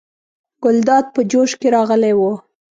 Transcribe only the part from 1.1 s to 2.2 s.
په جوش کې راغلی